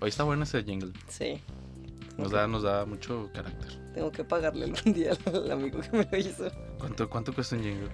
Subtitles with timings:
[0.00, 0.92] Hoy está bueno ese jingle.
[1.08, 1.40] Sí,
[2.16, 3.78] Nos da, nos da mucho carácter.
[3.94, 6.50] tengo que pagarle algún día al, al amigo que me lo hizo.
[6.78, 7.88] ¿Cuánto, cuánto cuesta un jingle?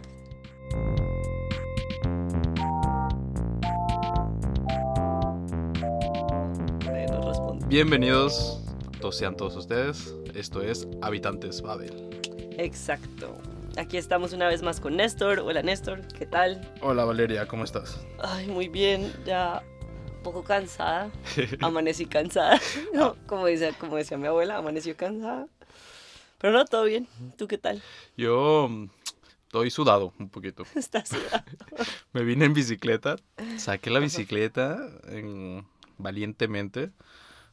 [7.68, 8.61] Bienvenidos,
[9.00, 10.14] todos sean todos ustedes.
[10.34, 12.11] Esto es Habitantes Babel.
[12.59, 13.34] Exacto.
[13.77, 15.41] Aquí estamos una vez más con Néstor.
[15.41, 16.60] Hola Néstor, ¿qué tal?
[16.80, 18.00] Hola Valeria, ¿cómo estás?
[18.23, 19.62] Ay, muy bien, ya
[20.16, 21.10] un poco cansada.
[21.60, 22.60] Amanecí cansada.
[22.95, 25.47] No, como, dice, como decía mi abuela, amaneció cansada.
[26.38, 27.09] Pero no, todo bien.
[27.37, 27.83] ¿Tú qué tal?
[28.16, 28.88] Yo mm,
[29.47, 30.64] estoy sudado un poquito.
[30.77, 31.45] ¿Estás sudado?
[32.12, 33.16] Me vine en bicicleta,
[33.59, 34.78] saqué la bicicleta
[35.09, 35.66] en-
[35.98, 36.91] valientemente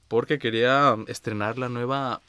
[0.07, 2.21] porque quería estrenar la nueva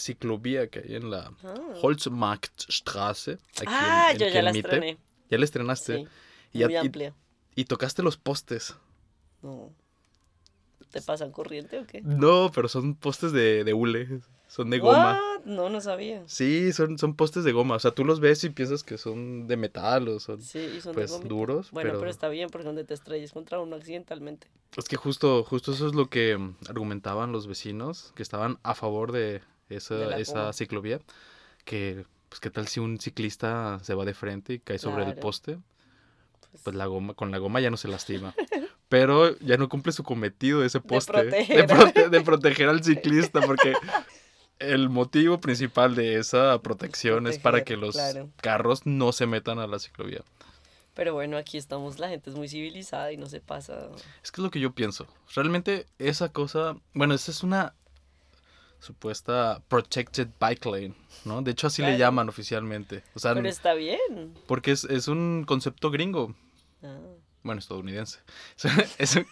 [0.00, 1.54] ciclovía que hay en la Ah.
[1.82, 3.32] Holzmarktstraße.
[3.56, 4.98] Aquí Ah, en, en yo ya la estrené.
[5.30, 5.96] Ya la estrenaste.
[5.96, 6.08] Sí,
[6.52, 7.14] y, muy amplia.
[7.54, 8.74] y tocaste los postes.
[9.42, 9.70] No.
[10.90, 12.00] ¿Te pasan corriente o qué?
[12.02, 14.20] No, pero son postes de, de hule.
[14.48, 15.12] Son de goma.
[15.36, 15.44] What?
[15.44, 16.24] No, no sabía.
[16.26, 17.76] Sí, son, son postes de goma.
[17.76, 20.80] O sea, tú los ves y piensas que son de metal o son Sí, y
[20.80, 21.70] son de pues duros.
[21.70, 22.00] Bueno, pero...
[22.00, 22.10] pero...
[22.10, 24.48] está bien porque donde te estrelles contra uno accidentalmente.
[24.76, 28.74] Es que justo, justo eso es lo que mm, argumentaban los vecinos, que estaban a
[28.74, 29.40] favor de
[29.70, 31.00] esa, esa ciclovía,
[31.64, 35.14] que pues qué tal si un ciclista se va de frente y cae sobre el
[35.14, 35.58] poste,
[36.50, 38.34] Pues, pues la goma, con la goma ya no se lastima.
[38.88, 41.66] Pero ya no cumple su cometido ese poste, de, proteger.
[41.68, 43.72] prote- de proteger al ciclista, porque
[44.58, 48.28] el motivo principal de esa protección es para que los claro.
[48.36, 50.22] carros no se metan a la ciclovía.
[50.94, 53.88] Pero bueno, aquí estamos, la gente es muy civilizada y no se pasa.
[54.22, 55.06] Es que es lo que yo pienso.
[55.34, 57.74] Realmente esa cosa, bueno, esa es una
[58.80, 61.42] supuesta protected bike lane, ¿no?
[61.42, 63.02] De hecho así le llaman oficialmente.
[63.14, 64.34] O sea, Pero está bien.
[64.46, 66.34] porque es, es un concepto gringo,
[66.82, 66.98] Ah,
[67.42, 68.18] bueno, estadounidense.
[68.98, 69.26] Es un,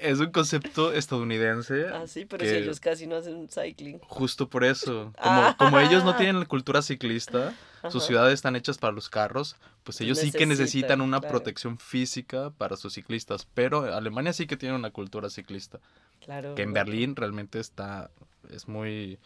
[0.00, 1.86] es un concepto estadounidense.
[1.88, 3.98] Ah, sí, pero si ellos casi no hacen cycling.
[4.00, 5.12] Justo por eso.
[5.20, 5.56] Como, Ah.
[5.58, 7.54] como ellos no tienen la cultura ciclista,
[7.90, 11.32] sus ciudades están hechas para los carros, pues ellos sí que necesitan Necesitan, una claro.
[11.32, 13.46] protección física para sus ciclistas.
[13.54, 15.80] Pero Alemania sí que tiene una cultura ciclista.
[16.24, 16.54] Claro.
[16.54, 16.72] que en.
[16.72, 18.10] Berlín realmente está
[18.50, 19.18] es muy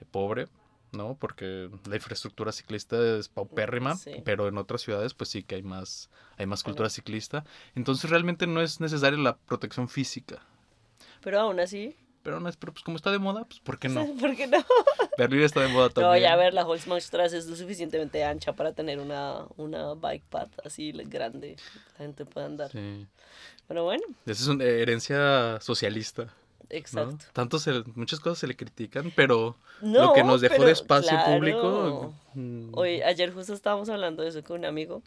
[0.00, 0.48] eh, pobre
[0.92, 4.12] no porque la infraestructura ciclista es paupérrima Sí.
[4.24, 7.44] pero en otras ciudades pues sí que hay más hay más cultura ciclista
[7.74, 10.42] entonces realmente no es necesaria la protección física
[11.22, 11.96] Pero aún así.
[12.22, 14.46] Pero no es pero pues como está de moda pues por qué no ¿Por qué
[14.46, 14.58] no?
[15.18, 18.52] Berlín está de moda No, también ya a ver, la Holzmannstraße es lo suficientemente ancha
[18.54, 21.56] para tener una, una bike path así grande.
[21.92, 22.70] La gente puede andar.
[22.72, 23.06] Sí.
[23.68, 26.30] Pero bueno, esa es una herencia socialista ¿no?
[26.70, 27.24] exacto.
[27.32, 31.10] tanto se- muchas cosas se le critican pero No, lo que nos dejó de espacio
[31.10, 31.34] claro.
[31.34, 35.02] público mm, Hoy, ayer justo estábamos hablando de eso con un amigo,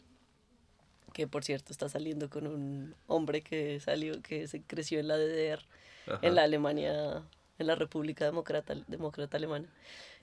[1.13, 5.17] que por cierto está saliendo con un hombre que salió, que se creció en la
[5.17, 5.61] DDR,
[6.07, 6.19] ajá.
[6.21, 7.23] en la Alemania,
[7.57, 9.67] en la República Demócrata, Demócrata Alemana.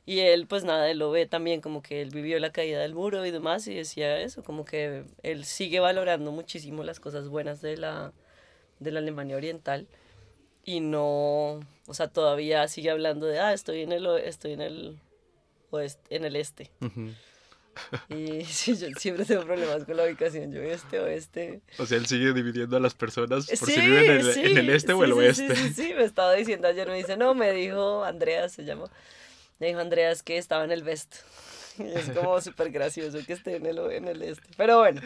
[0.04, 2.94] Y él, pues nada, él lo ve también como que él vivió la caída del
[2.94, 7.62] muro y demás, y decía eso, como que él sigue valorando muchísimo las cosas buenas
[7.62, 8.12] de la,
[8.80, 9.86] de la Alemania Oriental
[10.64, 15.00] y no, o sea, todavía sigue hablando de, ah, estoy en el, estoy en el
[15.70, 16.70] oeste, en el este.
[16.80, 17.10] Ujú.
[18.08, 21.60] Y sí, yo siempre tengo problemas con la ubicación, yo este, oeste.
[21.78, 24.40] O sea, él sigue dividiendo a las personas por Sí, si viven en el, sí,
[24.44, 25.54] en el este o el oeste.
[25.72, 28.90] Sí, me estaba diciendo ayer, me dice, no, me dijo Andreas, se llama,
[29.58, 31.16] me dijo Andreas que estaba en el West.
[31.78, 34.48] Y es como súper gracioso que esté en el, en el este.
[34.56, 35.00] Pero bueno,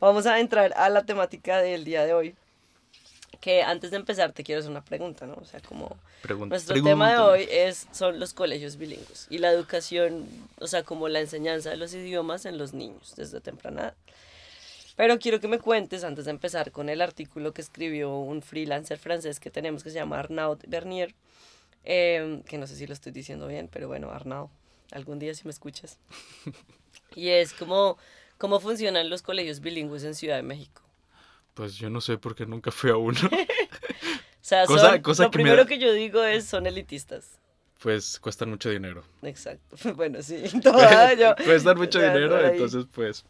[0.00, 2.34] vamos a entrar a la temática del día de hoy.
[3.40, 5.34] Que antes de empezar te quiero hacer una pregunta, ¿no?
[5.34, 5.96] O sea, como
[6.46, 10.26] nuestro tema de hoy es, son los colegios bilingües y la educación,
[10.60, 13.94] o sea, como la enseñanza de los idiomas en los niños desde temprana edad.
[14.96, 18.98] Pero quiero que me cuentes, antes de empezar, con el artículo que escribió un freelancer
[18.98, 21.14] francés que tenemos que se llama Arnaud Bernier,
[21.84, 24.50] eh, que no sé si lo estoy diciendo bien, pero bueno, Arnaud,
[24.92, 25.98] algún día si me escuchas.
[27.14, 27.98] Y es como,
[28.38, 30.82] cómo funcionan los colegios bilingües en Ciudad de México.
[31.54, 33.18] Pues yo no sé porque nunca fui a uno.
[34.42, 36.66] O sea, Cosa- son- cosa lo que me primero da- que yo digo es, son
[36.66, 37.38] elitistas.
[37.78, 39.04] pues cuestan mucho dinero.
[39.22, 39.76] Exacto.
[39.94, 40.42] Bueno, sí.
[40.62, 43.24] toda yo- cuestan mucho dinero, por entonces pues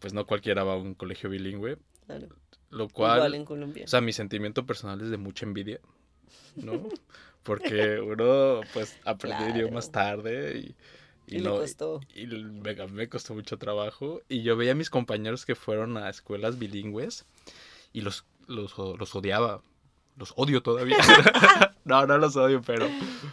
[0.00, 2.28] pues no cualquiera va a un colegio bilingüe, Claro,
[2.70, 3.84] lo cual Igual en Colombia.
[3.84, 5.78] o sea, mi sentimiento personal es de mucha envidia,
[6.56, 6.88] ¿no?
[7.44, 9.56] Porque uno pues aprendió Claro.
[9.58, 10.74] idiomas tarde y
[11.30, 12.00] y y le no costó.
[12.14, 16.08] y me, me costó mucho trabajo y yo veía a mis compañeros que fueron a
[16.10, 17.26] escuelas bilingües
[17.92, 19.62] y los los, los odiaba.
[20.16, 20.96] Los odio todavía.
[21.84, 22.88] no, no los odio, pero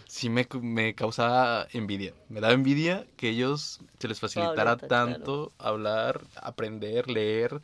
[0.07, 2.13] sí me, me causaba envidia.
[2.29, 4.87] Me daba envidia que ellos se les facilitara claro.
[4.87, 7.61] tanto hablar, aprender, leer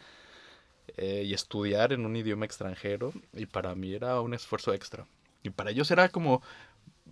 [0.97, 5.05] eh, y estudiar en un idioma extranjero y para mí era un esfuerzo extra.
[5.43, 6.41] Y para ellos era como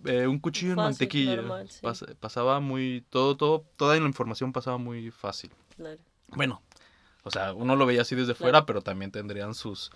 [0.04, 1.36] eh, un cuchillo en mantequilla.
[1.36, 1.80] normal, sí.
[1.82, 5.50] Pas- pasaba muy, todo, todo, toda la información pasaba muy fácil.
[5.76, 6.00] Claro.
[6.28, 6.62] Bueno,
[7.30, 9.90] o sea, uno lo veía así desde fuera, pero también tendrían sus,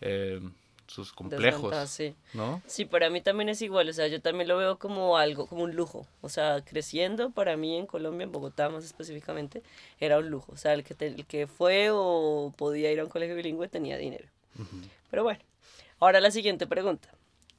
[0.00, 0.40] eh,
[0.86, 2.14] sus complejos, sí.
[2.34, 2.62] ¿no?
[2.66, 5.62] Sí, para mí también es igual, o sea, yo también lo veo como algo, como
[5.64, 6.06] un lujo.
[6.22, 9.62] O sea, creciendo para mí en Colombia, en Bogotá más específicamente,
[10.00, 10.52] era un lujo.
[10.52, 13.68] O sea, el que, te- el que fue o podía ir a un colegio bilingüe
[13.68, 14.28] tenía dinero.
[15.10, 15.40] Pero bueno,
[16.00, 17.08] ahora la siguiente pregunta.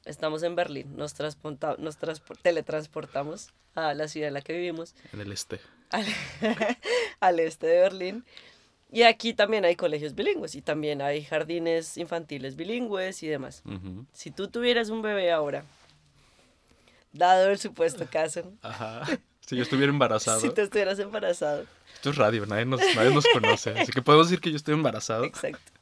[0.06, 5.20] Estamos en Berlín, nos, nos transpor- teletransportamos a la ciudad en la que vivimos, En
[5.20, 5.60] el este.
[5.90, 6.06] al,
[7.20, 8.24] al este de Berlín.
[8.92, 13.62] Y aquí también hay colegios bilingües y también hay jardines infantiles bilingües y demás.
[14.12, 15.64] Si tú tuvieras un bebé ahora,
[17.12, 19.06] dado el supuesto caso, Ajá.
[19.46, 20.40] Si yo estuviera embarazado.
[20.40, 21.64] si tú estuvieras embarazado,
[21.94, 23.70] Esto es radio, nadie nos, nadie nos conoce.
[23.70, 25.24] Así que podemos decir que yo estoy embarazado.
[25.24, 25.72] exacto,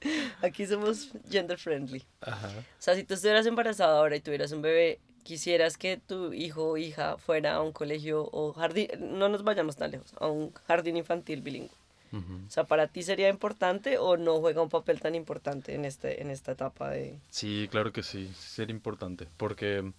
[0.43, 2.05] aquí somos gender friendly.
[2.21, 2.49] Ajá.
[2.49, 6.71] O sea, si tú estuvieras embarazado ahora y tuvieras un bebé, quisieras que tu hijo
[6.71, 10.53] o hija fuera a un colegio o jardín, no nos vayamos tan lejos, a un
[10.67, 11.71] jardín infantil bilingüe.
[12.13, 16.23] O sea, ¿para ti sería importante o no juega un papel tan importante en, este,
[16.23, 17.19] en esta etapa de...
[17.31, 19.93] Sí, claro que sí, sería importante, porque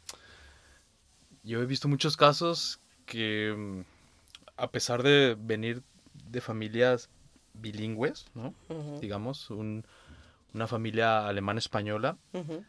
[1.44, 3.82] yo he visto muchos casos que mm,
[4.58, 5.84] a pesar de venir
[6.30, 7.10] de familias
[7.54, 8.54] bilingües, ¿no?
[8.70, 9.86] Ujú, Digamos, un-
[10.54, 12.64] una familia alemana-española, ujú,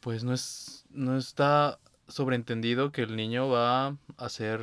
[0.00, 1.78] pues no, es, no está
[2.08, 4.60] sobreentendido que el niño va a ser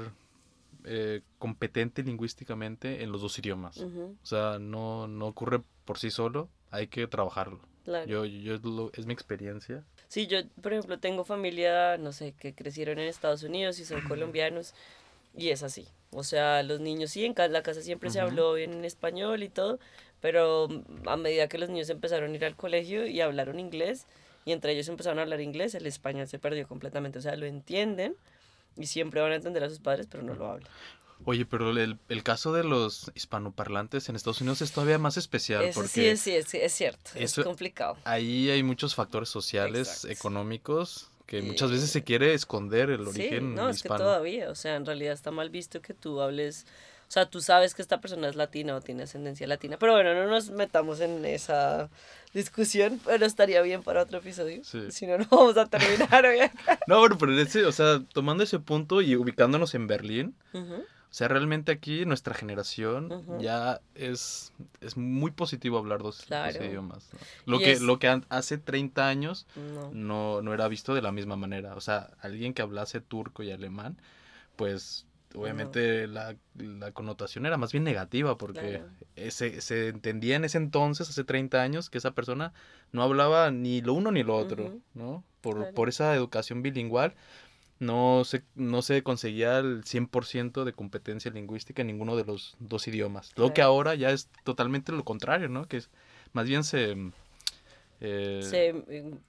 [0.87, 3.77] eh, competente lingüísticamente en los dos idiomas.
[3.77, 7.59] O sea, no, no ocurre por sí solo, hay que trabajarlo.
[7.83, 8.05] claro.
[8.07, 8.55] Yo, yo
[8.93, 9.83] es mi experiencia.
[10.07, 14.01] Sí, yo, por ejemplo, tengo familia, no sé, que crecieron en Estados Unidos y son
[14.07, 14.73] colombianos
[15.35, 15.87] y es así.
[16.11, 19.49] O sea, los niños sí, en la casa siempre se habló bien en español y
[19.49, 19.79] todo,
[20.21, 20.67] pero
[21.05, 24.07] a medida que los niños empezaron a ir al colegio y hablaron inglés
[24.45, 27.19] y entre ellos empezaron a hablar inglés, el español se perdió completamente.
[27.19, 28.15] O sea, lo entienden
[28.77, 30.69] y siempre van a entender a sus padres, pero no lo hablan.
[31.25, 35.65] Oye, pero el, el caso de los hispanoparlantes en Estados Unidos es todavía más especial
[35.65, 37.97] Eso porque sí, es, sí, es, es cierto, eso- es complicado.
[38.05, 40.09] ahí hay muchos factores sociales, Exacto.
[40.13, 44.55] económicos, que muchas veces se quiere esconder el Sí, origen no, es que todavía, o
[44.55, 46.65] sea, en realidad está mal visto que tú hables,
[47.07, 50.13] o sea, tú sabes que esta persona es latina o tiene ascendencia latina, pero bueno,
[50.13, 51.89] no nos metamos en esa
[52.33, 54.91] discusión, pero estaría bien para otro episodio, Sí.
[54.91, 56.79] si no, no vamos a terminar hoy acá.
[56.87, 61.29] No, bueno, pero ese, o sea, tomando ese punto y ubicándonos en Berlín, o sea,
[61.29, 64.51] realmente aquí nuestra generación ya es,
[64.81, 66.25] es muy positivo hablar dos,
[66.59, 67.09] idiomas.
[67.13, 67.19] ¿no?
[67.53, 69.89] Lo, Y que, es- lo que hace 30 años No.
[69.93, 71.73] no, no era visto de la misma manera.
[71.75, 73.97] O sea, alguien que hablase turco y alemán,
[74.57, 78.89] pues obviamente la, la connotación era más bien negativa porque Claro.
[79.15, 82.53] ese, se entendía en ese entonces, hace 30 años, que esa persona
[82.91, 84.79] no hablaba ni lo uno ni lo otro.
[84.93, 85.23] ¿no?
[85.41, 85.73] Por, Claro.
[85.73, 87.15] por esa educación bilingüal
[87.79, 92.87] no se, no se conseguía el 100% de competencia lingüística en ninguno de los dos
[92.87, 93.31] idiomas.
[93.35, 95.67] Lo que ahora ya es totalmente lo contrario, ¿no?
[95.67, 95.89] Que es,
[96.33, 96.95] más bien se...
[98.01, 98.73] eh, Se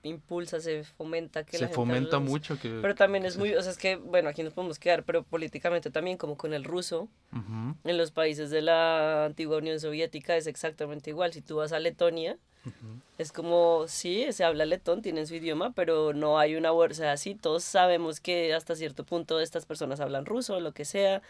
[0.03, 2.79] impulsa, se fomenta que la se gente fomenta los- mucho que...
[2.83, 5.91] Pero también es muy, o sea, es que, bueno, aquí nos podemos quedar, pero políticamente
[5.91, 10.47] también, como con el ruso, Ujú, en los países de la antigua Unión Soviética es
[10.47, 11.33] exactamente igual.
[11.33, 13.01] Si tú vas a Letonia, ujú.
[13.19, 16.73] Es como, sí, se habla letón, tienen su idioma, pero no hay una...
[16.73, 20.85] O sea, sí, todos sabemos que hasta cierto punto estas personas hablan ruso lo que
[20.85, 21.21] sea,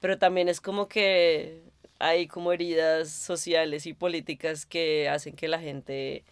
[0.00, 1.62] pero también es como que
[1.98, 6.24] hay como heridas sociales y políticas que hacen que la gente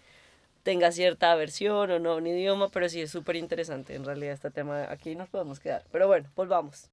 [0.62, 4.34] tenga cierta aversión o no a un idioma, pero sí es súper interesante en realidad
[4.34, 4.90] este tema.
[4.90, 5.84] Aquí nos podemos quedar.
[5.90, 6.90] Pero bueno, volvamos.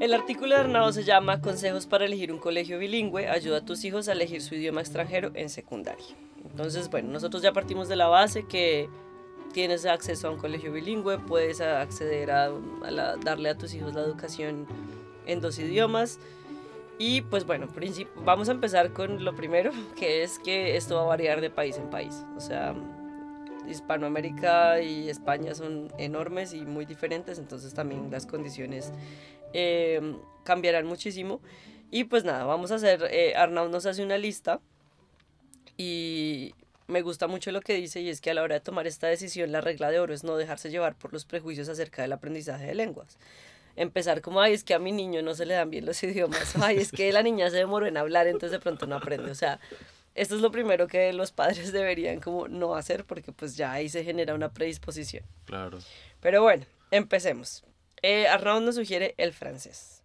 [0.00, 3.84] El artículo de Arnau se llama Consejos para elegir un colegio bilingüe, ayuda a tus
[3.84, 6.04] hijos a elegir su idioma extranjero en secundaria.
[6.44, 8.88] Entonces, bueno, nosotros ya partimos de la base que
[9.52, 13.94] tienes acceso a un colegio bilingüe, puedes acceder a, a la- darle a tus hijos
[13.94, 14.66] la educación
[15.26, 16.18] en dos idiomas.
[16.98, 17.68] Y pues bueno,
[18.24, 21.76] vamos a empezar con lo primero, que es que esto va a variar de país
[21.76, 22.24] en país.
[22.36, 22.74] O sea,
[23.68, 28.92] Hispanoamérica y España son enormes y muy diferentes, entonces también las condiciones
[29.52, 31.40] eh, cambiarán muchísimo.
[31.90, 34.60] Y pues nada, vamos a hacer, eh, Arnaud nos hace una lista
[35.76, 36.54] y
[36.86, 39.06] me gusta mucho lo que dice y es que a la hora de tomar esta
[39.06, 42.66] decisión la regla de oro es no dejarse llevar por los prejuicios acerca del aprendizaje
[42.66, 43.18] de lenguas
[43.76, 46.56] empezar como, ay, es que a mi niño no se le dan bien los idiomas,
[46.56, 49.30] ay, es que la niña se demoró en hablar, entonces de pronto no aprende.
[49.30, 49.60] O sea,
[50.14, 53.88] esto es lo primero que los padres deberían como no hacer porque pues ya ahí
[53.88, 55.24] se genera una predisposición.
[55.44, 55.78] Claro.
[56.20, 57.64] Pero bueno, empecemos.
[58.02, 58.26] Eh,
[58.60, 60.02] nos sugiere el francés.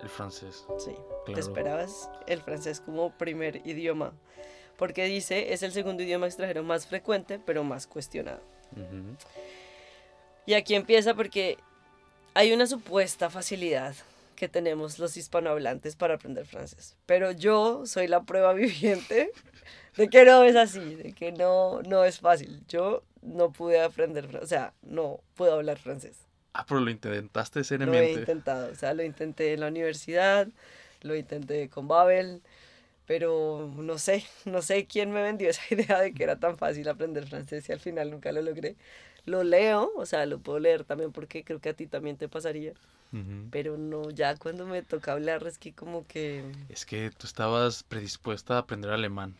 [0.00, 0.66] El francés.
[0.78, 0.94] Sí.
[1.26, 4.12] Te esperabas el francés como primer idioma,
[4.76, 8.42] porque dice es el segundo idioma extranjero más frecuente, pero más cuestionado.
[10.46, 11.58] Y aquí empieza porque
[12.34, 13.94] hay una supuesta facilidad
[14.36, 16.96] que tenemos los hispanohablantes para aprender francés.
[17.06, 19.30] Pero yo soy la prueba viviente
[19.96, 22.62] de que no es así, de que no, no es fácil.
[22.68, 26.16] Yo no pude aprender, o sea, no puedo hablar francés.
[26.52, 28.12] Ah, pero lo intentaste Lo he seriamente.
[28.12, 30.46] intentado, o sea, lo intenté en la universidad,
[31.02, 32.42] lo intenté con Babel,
[33.06, 36.88] pero no sé, no sé quién me vendió esa idea de que era tan fácil
[36.88, 38.76] aprender francés y al final nunca lo logré.
[39.26, 42.28] Lo leo, o sea, lo puedo leer también porque creo que a ti también te
[42.28, 42.72] pasaría,
[43.12, 43.48] Ujú.
[43.50, 46.44] pero no, ya cuando me toca hablar es que como que...
[46.68, 49.34] Es que tú estabas predispuesta a aprender alemán,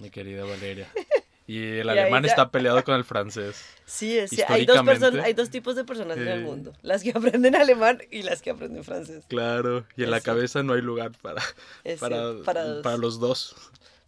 [0.00, 0.88] mi querida Valeria.
[1.48, 3.62] Y el Y alemán ya- está peleado con el francés.
[3.86, 6.72] Sí, es, sí, hay, dos personas, hay dos tipos de personas en el eh, mundo,
[6.82, 9.24] las que aprenden alemán y las que aprenden francés.
[9.28, 10.38] Claro, y en la Es cierto.
[10.38, 11.40] cabeza no hay lugar para,
[12.00, 13.54] para, cierto, para para los dos.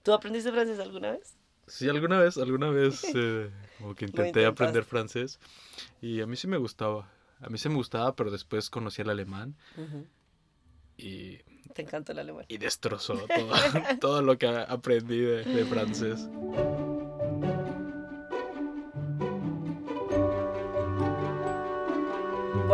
[0.03, 1.37] ¿Tú aprendiste francés alguna vez?
[1.69, 5.39] Sí, alguna vez, alguna vez eh, como que intenté aprender francés
[6.03, 7.09] y a mí sí me gustaba.
[7.41, 10.07] A mí sí me gustaba, pero después conocí el alemán Ujú,
[10.97, 11.37] y,
[11.73, 12.47] Te encanta el alemán.
[12.49, 13.53] y destrozó todo,
[14.01, 16.29] todo lo que aprendí de, de francés.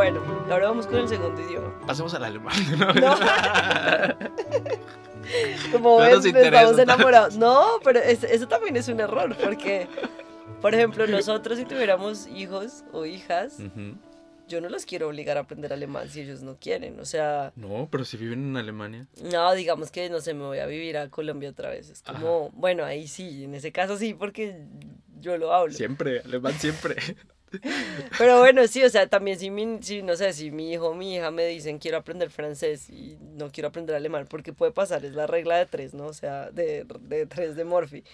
[0.05, 0.21] Bueno,
[0.51, 1.73] ahora vamos con el segundo idioma.
[1.87, 2.55] Pasemos al alemán.
[2.79, 2.93] ¿no?
[2.93, 3.17] No.
[5.73, 7.37] Como No interesa estamos enamorados.
[7.39, 9.89] No, pero es- eso también es un error, porque,
[10.61, 13.95] por ejemplo, nosotros si tuviéramos hijos o hijas, Ujú.
[14.47, 17.01] yo no los quiero obligar a aprender alemán si ellos no quieren.
[17.01, 19.07] O sea, No, pero si viven en Alemania.
[19.33, 21.89] no, digamos que, no sé, me voy a vivir a Colombia otra vez.
[21.89, 24.67] Es como, bueno, ahí sí, en ese caso sí, porque
[25.19, 25.73] yo lo hablo.
[25.73, 26.97] Siempre, alemán siempre.
[28.19, 30.95] Pero bueno, sí, o sea, también si, mi, si, no sé, si mi hijo o
[30.95, 35.05] mi hija me dicen quiero aprender francés y no quiero aprender alemán, porque puede pasar,
[35.05, 36.07] es la regla de tres, ¿no?
[36.07, 38.05] O sea, de, de tres de Morphy.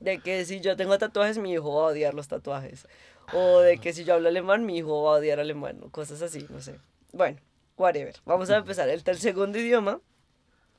[0.00, 2.86] De que si yo tengo tatuajes, mi hijo va a odiar los tatuajes.
[3.32, 6.22] O de que si yo hablo alemán, mi hijo va a odiar alemán, o cosas
[6.22, 6.76] así, no sé.
[7.12, 7.38] Bueno,
[7.76, 8.14] whatever.
[8.24, 8.88] Vamos a empezar.
[8.88, 10.00] El, el segundo idioma,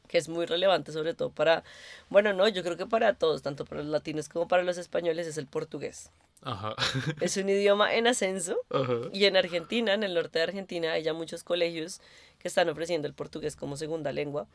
[0.10, 1.64] que es muy relevante sobre todo para,
[2.10, 5.28] bueno, no, yo creo que para todos, tanto para los latinos como para los españoles,
[5.28, 6.12] es el portugués.
[6.42, 6.76] Ajá.
[7.22, 8.58] Es un idioma en ascenso.
[8.70, 8.94] Ajá.
[9.14, 12.02] Y en Argentina, en el norte de Argentina, hay ya muchos colegios
[12.40, 14.48] que están ofreciendo el portugués como segunda lengua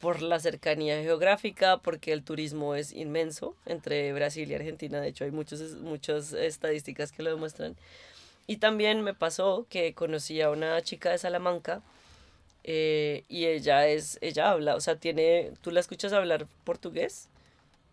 [0.00, 5.00] por la cercanía geográfica, porque el turismo es inmenso entre Brasil y Argentina.
[5.00, 7.76] De hecho, hay muchos, muchas estadísticas que lo demuestran.
[8.46, 11.82] Y también me pasó que conocí a una chica de Salamanca
[12.64, 17.28] eh, y ella es, ella habla, o sea, tiene, tú la escuchas hablar portugués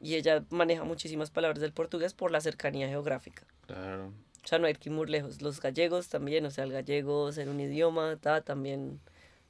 [0.02, 3.44] y ella maneja muchísimas palabras del portugués por la cercanía geográfica.
[3.68, 4.12] Claro.
[4.44, 5.42] O sea, no hay que ir muy lejos.
[5.42, 9.00] Los gallegos también, o sea, el gallego ser un idioma, ta, también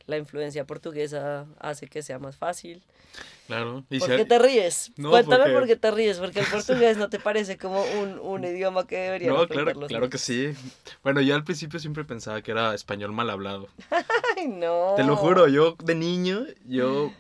[0.08, 2.84] la influencia portuguesa hace que sea más fácil.
[3.48, 3.84] Claro.
[3.90, 4.92] Y ¿Por si qué hay- te ríes?
[4.98, 8.20] No, Cuéntame porque- por qué te ríes, porque el portugués no te parece como un,
[8.20, 10.54] un idioma que deberían No, claro, claro que sí.
[11.04, 13.68] Bueno, yo al principio siempre pensaba que era español mal hablado.
[14.38, 14.94] Ay, no.
[14.96, 17.12] Te lo juro, yo de niño, yo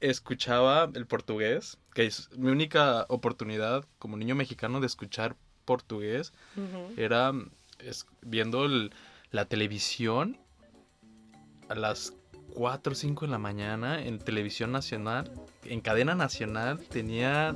[0.00, 6.32] escuchaba el portugués, que es mi única oportunidad como niño mexicano de escuchar portugués,
[6.96, 7.32] era
[7.78, 8.92] es- viendo el-
[9.30, 10.38] la televisión
[11.68, 12.12] a las
[12.54, 15.30] 4 o 5 de la mañana en televisión nacional,
[15.64, 17.54] en cadena nacional, tenía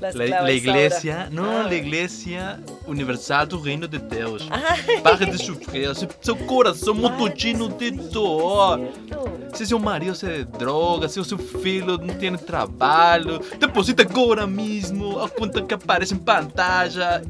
[0.00, 0.10] La,
[0.42, 1.62] la, iglesia, no, Ah.
[1.68, 4.46] la iglesia universal do reino de Deus.
[4.50, 8.80] Ay, Pare de sofrer, seu, coração mototino de dor.
[9.54, 15.28] Se seu marido se droga, se seu filho não tem trabalho, deposita agora mesmo a
[15.28, 17.22] conta que aparece em pantalla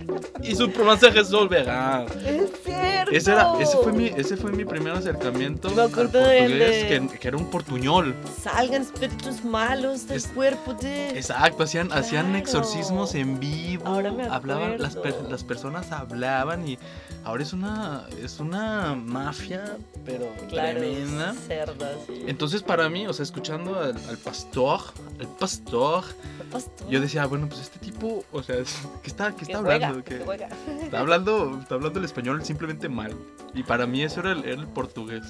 [0.42, 2.06] e seu problema se resolverá.
[2.24, 3.12] Es cierto.
[3.14, 6.48] Ese, era, ese, fue mi, ese fue mi primer acercamiento Me al acuerdo portugués,
[6.88, 8.14] de- que, que era un portuñol.
[8.42, 11.10] Salgan espíritus malos del Es- cuerpo de...
[11.10, 12.38] Exacto, hacían, hacían Claro.
[12.38, 16.78] exorcismos en vivo, Ahora me hablaban, las, per- las personas hablaban y
[17.24, 21.34] ahora es una, es una mafia, pero Claro, tremenda.
[21.46, 21.96] cerdas.
[22.26, 24.80] Entonces para mí, o sea, escuchando al, al pastor,
[25.20, 26.04] al pastor,
[26.52, 26.88] Pastor.
[26.88, 28.56] yo decía, bueno, pues este tipo, o sea,
[29.02, 30.04] ¿qué está, qué Que está juega, hablando?
[30.04, 30.48] que ¿Qué- juega.
[30.82, 33.14] Está hablando, está hablando el español simplemente mal.
[33.54, 35.22] Y para mí eso era el, era el portugués.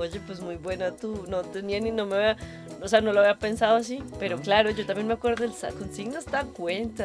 [0.00, 1.24] Oye, pues muy buena tú.
[1.28, 2.36] No tenía ni no me había.
[2.82, 4.02] O sea, no lo había pensado así.
[4.18, 4.42] Pero No.
[4.42, 7.04] claro, yo también me acuerdo del consignas da cuenta.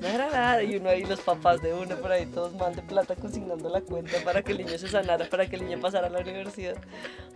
[0.00, 0.62] No era nada.
[0.64, 3.80] Y uno ahí, los papás de uno por ahí, todos mal de plata consignando la
[3.82, 6.74] cuenta para que el niño se sanara, para que el niño pasara a la universidad.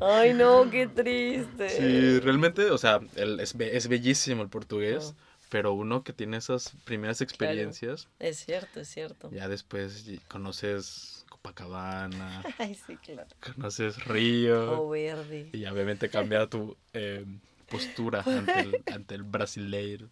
[0.01, 1.69] Ay, no, qué triste.
[1.69, 5.15] Sí, realmente, o sea, el- es, be- es bellísimo el portugués,
[5.49, 9.31] pero uno que tiene esas primeras experiencias, Es cierto, es cierto.
[9.31, 13.29] ya después conoces Copacabana, Ay, sí, claro.
[13.41, 14.83] conoces Río.
[14.83, 15.51] O verde.
[15.53, 17.25] Y obviamente cambia tu eh,
[17.71, 20.09] postura ante el, ante el brasileiro.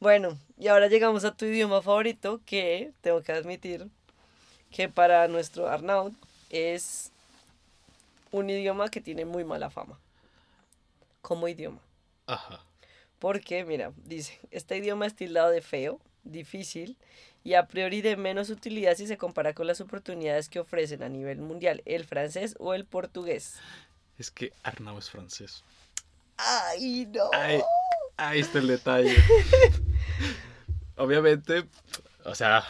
[0.00, 3.86] Bueno, y ahora llegamos a tu idioma favorito, que tengo que admitir
[4.70, 6.12] que para nuestro Arnaud
[6.50, 7.12] es
[8.32, 9.98] un idioma que tiene muy mala fama.
[11.22, 11.78] Como idioma.
[12.26, 12.62] Ajá.
[13.18, 16.96] Porque, mira, dice, este idioma es tildado de feo, difícil
[17.46, 21.08] y a priori de menos utilidad si se compara con las oportunidades que ofrecen a
[21.08, 23.54] nivel mundial el francés o el portugués.
[24.18, 25.62] Es que Arnau es francés.
[26.36, 27.30] ¡Ay, no!
[27.32, 27.60] Ay,
[28.16, 29.14] ahí está el detalle.
[30.96, 31.64] Obviamente,
[32.24, 32.64] o sea,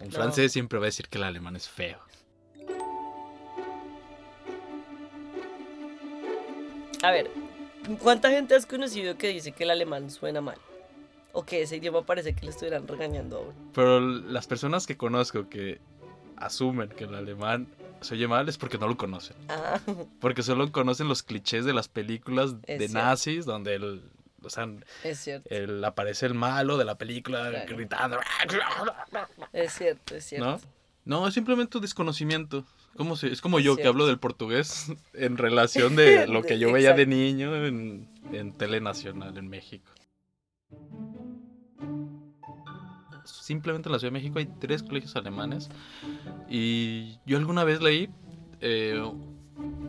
[0.00, 0.14] un No.
[0.14, 1.98] francés siempre va a decir que el alemán es feo.
[7.02, 7.30] A ver,
[8.00, 10.56] ¿cuánta gente has conocido que dice que el alemán suena mal?
[11.32, 13.52] O que ese idioma parece que le estuvieran regañando.
[13.74, 15.80] Pero las personas que conozco que
[16.36, 17.68] asumen que el alemán
[18.02, 19.36] se oye mal es porque no lo conocen.
[19.48, 19.80] Ah,
[20.20, 22.94] Porque solo conocen los clichés de las películas Es de cierto.
[23.06, 24.02] nazis donde el,
[24.42, 24.68] o sea,
[25.04, 25.48] es cierto.
[25.54, 27.66] el- aparece el malo de la película Claro.
[27.76, 28.18] gritando.
[29.52, 30.46] Es cierto, es cierto.
[30.46, 30.60] ¿No?
[31.04, 32.64] No, es simplemente un desconocimiento.
[32.96, 33.90] ¿Cómo se- es como yo que Cierto.
[33.90, 39.36] hablo del portugués en relación de lo que yo veía de niño en, en Telenacional
[39.38, 39.90] en México.
[43.24, 45.68] Simplemente en la Ciudad de México hay tres colegios alemanes
[46.48, 48.08] y yo alguna vez leí
[48.60, 49.00] eh,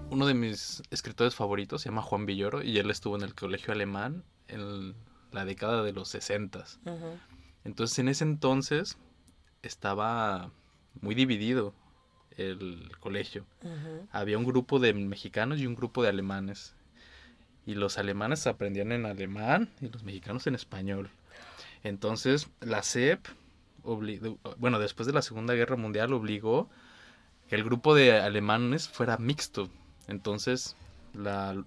[0.09, 3.73] uno de mis escritores favoritos, se llama Juan Villoro y él estuvo en el colegio
[3.73, 4.93] alemán en
[5.31, 7.17] la década de los 60 Ujú.
[7.63, 8.97] entonces en ese entonces
[9.63, 10.51] estaba
[11.01, 11.73] muy dividido
[12.37, 13.45] el colegio.
[14.11, 16.75] Había un grupo de mexicanos y un grupo de alemanes.
[17.65, 21.09] Y los alemanes aprendían en alemán y los mexicanos en español.
[21.83, 22.81] Entonces la
[23.83, 26.69] obli- bueno, después de la Segunda Guerra Mundial obligó
[27.49, 29.69] que el grupo de alemanes fuera mixto.
[30.07, 30.75] Entonces
[31.13, 31.61] la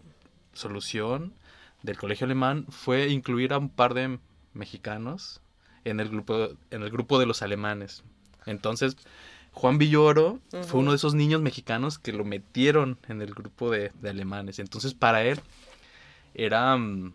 [0.52, 1.34] solución
[1.82, 4.18] del colegio alemán fue incluir a un par de
[4.54, 5.40] mexicanos
[5.84, 8.02] en el grupo, en el grupo de los alemanes.
[8.46, 8.96] Entonces,
[9.52, 13.92] Juan Villoro fue uno de esos niños mexicanos que lo metieron en el grupo de,
[14.00, 14.58] de alemanes.
[14.58, 15.40] Entonces, para él
[16.34, 17.12] era mm,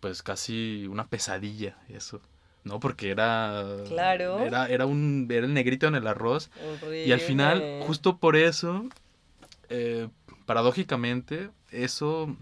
[0.00, 2.20] pues casi una pesadilla eso.
[2.64, 2.78] ¿No?
[2.78, 3.64] Porque era.
[3.88, 4.38] Claro.
[4.40, 5.26] Era, era un.
[5.30, 6.50] Era el negrito en el arroz.
[7.06, 8.86] Y al final, justo por eso,
[9.68, 10.08] eh,
[10.46, 12.36] paradójicamente, eso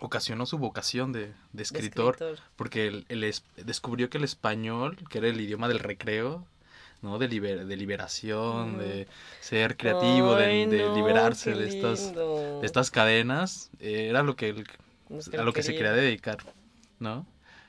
[0.00, 2.16] ocasionó su vocación de, de De escritor,
[2.56, 6.44] porque él, él es- descubrió que el español, que era el idioma del recreo,
[7.02, 7.18] ¿no?
[7.18, 9.06] De, liber- de liberación, de
[9.40, 14.34] ser creativo, de, Ay, de no, liberarse de estas, de estas cadenas, eh, era lo
[14.34, 14.66] que él-
[15.38, 16.38] a lo que se quería dedicar,
[16.98, 17.26] ¿no?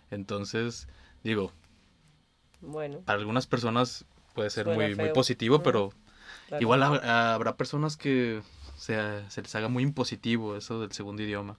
[0.09, 0.87] Entonces,
[1.23, 1.51] digo,
[2.62, 5.89] Bueno, para algunas personas puede ser Suena muy, muy positivo, pero
[6.47, 6.62] claro.
[6.62, 8.41] Igual hab- habrá personas que
[8.77, 8.95] se,
[9.29, 11.57] se les haga muy impositivo eso del segundo idioma.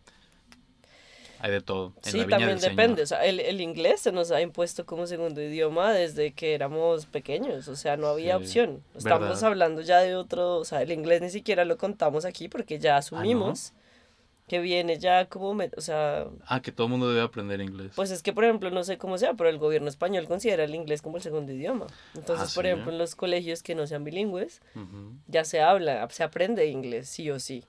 [1.41, 1.93] Hay de todo.
[2.05, 3.03] En Sí, la viña también del depende.
[3.03, 7.07] O sea, el, el inglés se nos ha impuesto como segundo idioma desde que éramos
[7.07, 7.69] pequeños.
[7.69, 8.83] O sea, no había Sí, opción.
[8.95, 9.45] Estamos verdad.
[9.45, 10.57] hablando ya de otro.
[10.59, 13.03] O sea, el inglés ni siquiera lo contamos aquí porque ya
[13.75, 13.84] ¿no?
[14.47, 15.57] Que viene ya como.
[15.77, 17.93] O sea, Ah, que todo el mundo debe aprender inglés.
[17.97, 20.75] pues es que, por ejemplo, no sé cómo sea, pero el gobierno español considera el
[20.75, 21.87] inglés como el segundo idioma.
[22.15, 24.61] Entonces, Ah, por ejemplo, en los colegios que no sean bilingües,
[25.29, 27.65] ya se habla, se aprende inglés, sí o sí.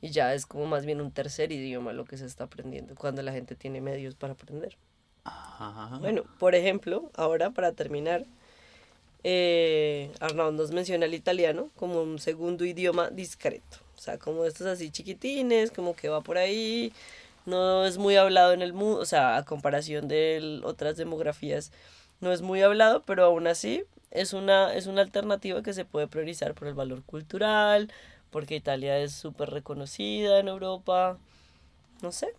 [0.00, 3.22] Y ya es como más bien un tercer idioma lo que se está aprendiendo, cuando
[3.22, 4.76] la gente tiene medios para aprender.
[5.24, 8.24] Ah, Bueno, por ejemplo, ahora para terminar,
[9.22, 13.78] eh, Arnaud nos menciona el italiano como un segundo idioma discreto.
[14.02, 16.92] O sea, como estos así chiquitines, como que va por ahí,
[17.46, 21.70] no es muy hablado en el mundo, o sea, a comparación de el- otras demografías,
[22.20, 26.08] no es muy hablado, pero aún así es una, es una alternativa que se puede
[26.08, 27.92] priorizar por el valor cultural,
[28.32, 31.16] porque Italia es súper reconocida en Europa.
[32.02, 32.34] No sé.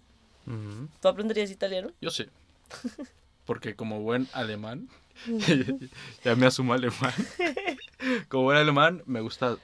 [1.01, 1.91] ¿tú aprenderías italiano?
[2.01, 2.25] Yo sí.
[3.45, 4.89] Porque como buen alemán,
[6.25, 7.13] ya me asumo alemán.
[8.27, 9.57] Como buen alemán, me gusta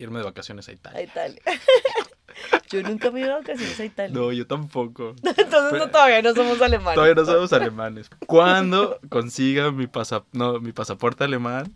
[0.00, 1.02] irme de vacaciones a A Italia.
[1.02, 1.40] Italia.
[2.70, 4.14] Yo nunca me he ido de vacaciones a Italia.
[4.18, 5.14] No, yo tampoco.
[5.22, 6.94] Entonces no, todavía no somos alemanes.
[6.94, 8.08] Todavía no somos alemanes.
[8.26, 11.74] Cuando consiga mi, pasa- no, mi pasaporte alemán,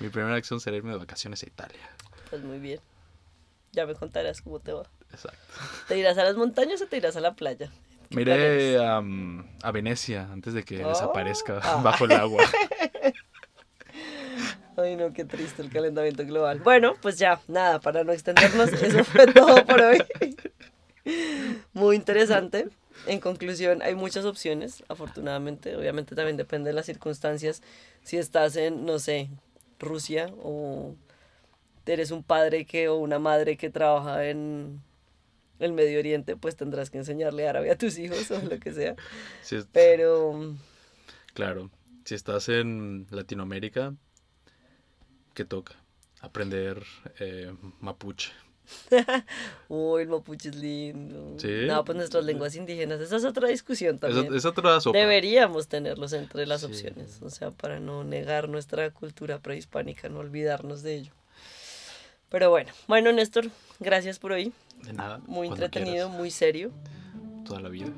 [0.00, 1.80] mi primera acción será irme de vacaciones a Italia.
[2.30, 2.80] Pues muy bien.
[3.72, 4.84] Ya me contarás cómo te va.
[5.12, 5.38] Exacto.
[5.88, 7.70] ¿Te irás a las montañas o te irás a la playa?
[8.08, 8.54] ¿Qué Me planeas?
[8.54, 10.88] iré am, a Venecia antes de que Oh.
[10.88, 11.80] desaparezca Ah.
[11.82, 12.44] bajo el agua.
[14.76, 16.60] Ay, no, qué triste el calentamiento global.
[16.60, 19.98] Bueno, pues ya, nada, para no extendernos, eso fue todo por hoy.
[21.72, 22.68] Muy interesante.
[23.06, 25.76] En conclusión, hay muchas opciones, afortunadamente.
[25.76, 27.62] Obviamente también depende de las circunstancias.
[28.02, 29.28] Si estás en, no sé,
[29.78, 30.94] Rusia o
[31.86, 34.82] eres un padre que o una madre que trabaja en
[35.58, 38.96] el Medio Oriente, pues tendrás que enseñarle árabe a tus hijos o lo que sea.
[39.42, 40.54] Sí, Pero
[41.34, 41.70] Claro,
[42.04, 43.94] si estás en Latinoamérica,
[45.36, 45.74] ¿qué toca?
[46.22, 46.82] Aprender
[47.20, 48.32] eh, mapuche.
[49.68, 51.38] Uy, el mapuche es lindo.
[51.38, 51.66] Sí.
[51.66, 54.34] No, pues nuestras lenguas indígenas, esa es otra discusión también.
[54.34, 54.98] es otra sopa.
[54.98, 56.66] Deberíamos tenerlos entre las Sí.
[56.66, 61.12] opciones, o sea, para no negar nuestra cultura prehispánica, no olvidarnos de ello.
[62.30, 64.52] Pero bueno, bueno, Néstor, gracias por hoy.
[64.82, 65.18] De nada.
[65.26, 66.72] Muy entretenido, quieras, muy serio.
[67.44, 67.92] Toda la vida.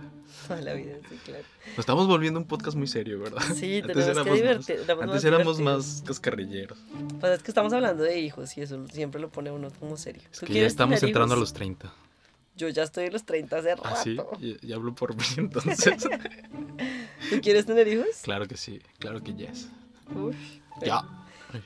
[0.47, 1.45] Toda la vida, sí, claro.
[1.71, 3.43] Nos estamos volviendo un podcast muy serio, ¿verdad?
[3.55, 6.79] Sí, Antes tenemos que más- divertir- éramos Antes más éramos más cascarrilleros.
[7.21, 10.23] Pues es que estamos hablando de hijos y eso siempre lo pone uno como serio.
[10.33, 11.93] Es ¿Tú que ya estamos entrando a los 30.
[12.57, 13.89] Yo ya estoy en los 30 hace rato.
[13.89, 14.19] Ah, sí,
[14.63, 15.97] ya, hablo por mí entonces.
[17.31, 18.07] ¿Tú quieres tener hijos?
[18.23, 19.69] claro que sí, claro que yes.
[20.15, 20.35] Uf.
[20.85, 21.05] Ya.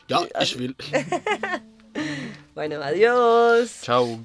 [0.08, 0.20] Ya,
[0.58, 0.76] will.
[2.54, 3.80] Bueno, adiós.
[3.82, 4.18] Chao.